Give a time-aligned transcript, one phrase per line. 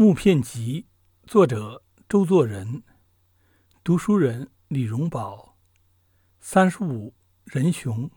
[0.00, 0.86] 木片集》，
[1.28, 2.84] 作者周作人，
[3.82, 5.56] 读书人李荣宝。
[6.40, 8.08] 三十五，人熊。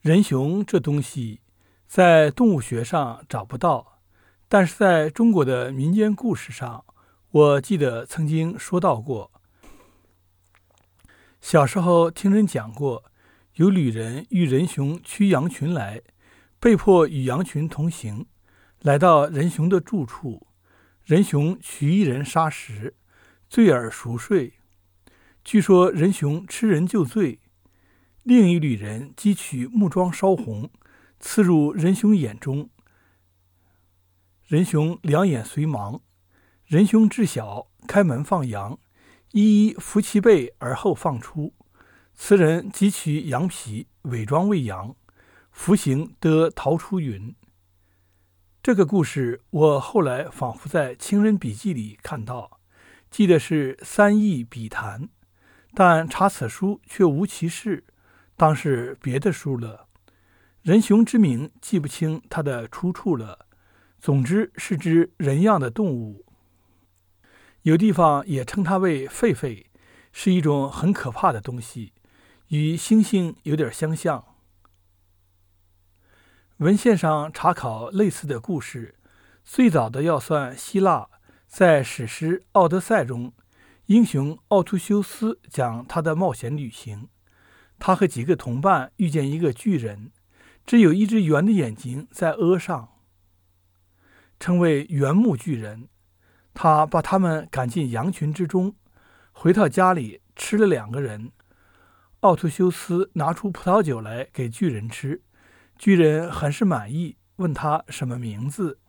[0.00, 1.40] 人熊这东西，
[1.88, 4.00] 在动物学上找不到，
[4.46, 6.84] 但是在中国的民间故事上，
[7.30, 9.32] 我记得曾经说到过。
[11.40, 13.10] 小时候听人讲过，
[13.54, 16.02] 有旅人遇人熊驱羊群来，
[16.60, 18.28] 被迫与羊群同行。
[18.82, 20.46] 来到仁雄的住处，
[21.04, 22.94] 仁雄取一人杀食，
[23.48, 24.54] 醉而熟睡。
[25.42, 27.40] 据说仁雄吃人就醉。
[28.22, 30.70] 另一旅人汲取木桩烧红，
[31.18, 32.70] 刺入仁雄眼中，
[34.46, 36.00] 仁雄两眼随盲。
[36.66, 38.78] 仁雄知晓，开门放羊，
[39.32, 41.54] 一一扶其背而后放出。
[42.14, 44.94] 此人汲取羊皮，伪装为羊，
[45.50, 47.34] 服刑得逃出云。
[48.68, 52.60] 这个故事，我后来仿佛在《情人笔记》里看到，
[53.10, 55.08] 记得是三义笔谈，
[55.72, 57.84] 但查此书却无其事，
[58.36, 59.86] 当是别的书了。
[60.60, 63.46] 人熊之名记不清它的出处了。
[63.98, 66.26] 总之是只人样的动物，
[67.62, 69.64] 有地方也称它为狒狒，
[70.12, 71.94] 是一种很可怕的东西，
[72.48, 74.27] 与猩猩有点相像。
[76.58, 78.96] 文献上查考类似的故事，
[79.44, 81.08] 最早的要算希腊，
[81.46, 83.32] 在史诗《奥德赛》中，
[83.86, 87.08] 英雄奥图修斯讲他的冒险旅行。
[87.78, 90.10] 他和几个同伴遇见一个巨人，
[90.66, 92.88] 只有一只圆的眼睛在额上，
[94.40, 95.88] 称为圆目巨人。
[96.54, 98.74] 他把他们赶进羊群之中，
[99.30, 101.30] 回到家里吃了两个人。
[102.22, 105.22] 奥图修斯拿出葡萄酒来给巨人吃。
[105.78, 108.80] 巨人很是满意，问他什么名字。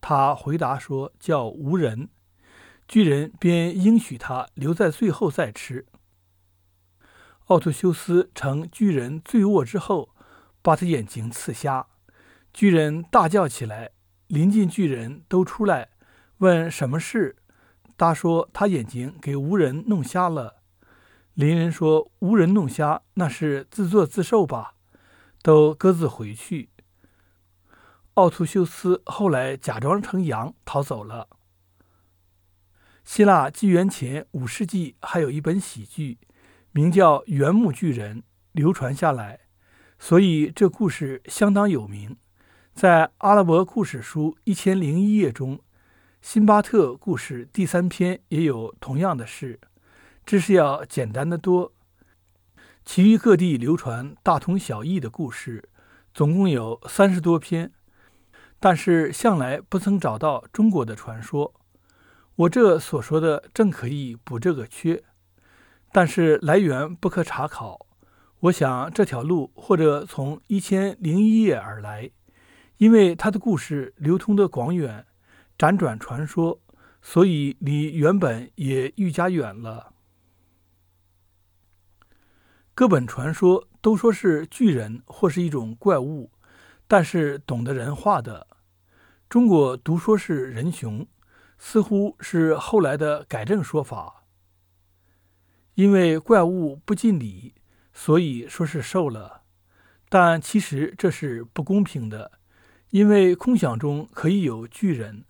[0.00, 2.08] 他回答说叫无人。
[2.86, 5.86] 巨人便应许他留在最后再吃。
[7.46, 10.10] 奥托修斯乘巨人醉卧之后，
[10.62, 11.88] 把他眼睛刺瞎。
[12.52, 13.90] 巨人大叫起来，
[14.28, 15.88] 临近巨人都出来
[16.38, 17.34] 问什么事。
[17.98, 20.62] 他说他眼睛给无人弄瞎了。
[21.34, 24.74] 邻人说无人弄瞎那是自作自受吧。
[25.46, 26.70] 都各自回去。
[28.14, 31.28] 奥图修斯后来假装成羊逃走了。
[33.04, 36.18] 希腊纪元前五世纪还有一本喜剧，
[36.72, 39.38] 名叫《圆木巨人》，流传下来，
[40.00, 42.16] 所以这故事相当有名。
[42.74, 45.58] 在阿拉伯故事书一千零一页中，
[46.20, 49.60] 《辛巴特故事》第三篇也有同样的事，
[50.24, 51.72] 只是要简单的多。
[52.86, 55.68] 其余各地流传大同小异的故事，
[56.14, 57.72] 总共有三十多篇，
[58.60, 61.52] 但是向来不曾找到中国的传说。
[62.36, 65.02] 我这所说的正可以补这个缺，
[65.90, 67.86] 但是来源不可查考。
[68.38, 72.08] 我想这条路或者从一千零一夜而来，
[72.76, 75.04] 因为他的故事流通的广远，
[75.58, 76.60] 辗转传说，
[77.02, 79.92] 所以离原本也愈加远了。
[82.76, 86.30] 各本传说都说是巨人或是一种怪物，
[86.86, 88.46] 但是懂得人话的
[89.30, 91.06] 中国读说是人熊，
[91.56, 94.24] 似乎是后来的改正说法。
[95.72, 97.54] 因为怪物不敬礼，
[97.94, 99.44] 所以说是瘦了，
[100.10, 102.32] 但其实这是不公平的，
[102.90, 105.24] 因为空想中可以有巨人，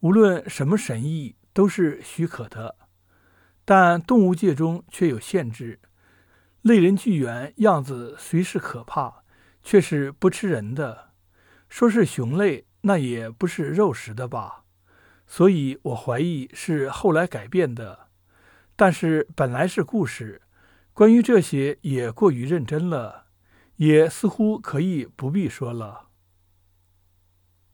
[0.00, 2.74] 无论什么神意都是许可的，
[3.64, 5.78] 但动物界中却有限制。
[6.62, 9.22] 类人巨猿样子虽是可怕，
[9.62, 11.10] 却是不吃人的。
[11.68, 14.64] 说是熊类，那也不是肉食的吧？
[15.26, 18.08] 所以我怀疑是后来改变的。
[18.76, 20.42] 但是本来是故事，
[20.92, 23.26] 关于这些也过于认真了，
[23.76, 26.09] 也似乎可以不必说了。